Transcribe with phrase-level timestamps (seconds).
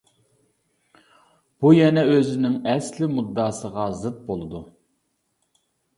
[1.65, 4.63] بۇ يەنە ئۆزىنىڭ ئەسلىي مۇددىئاسىغا زىت بولىدۇ.